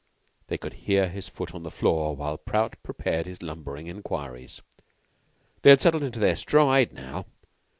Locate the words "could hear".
0.57-1.07